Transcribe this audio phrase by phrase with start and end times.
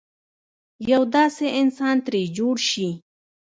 [0.91, 2.89] یو داسې انسان ترې جوړ شي.